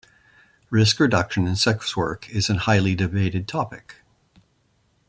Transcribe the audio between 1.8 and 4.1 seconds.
work is a highly debated topic.